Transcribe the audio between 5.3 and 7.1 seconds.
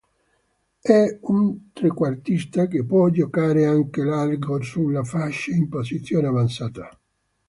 in posizione avanzata.